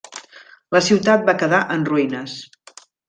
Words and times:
La 0.75 0.81
ciutat 0.87 1.27
va 1.29 1.35
quedar 1.43 1.59
en 1.77 1.85
ruïnes. 1.91 2.39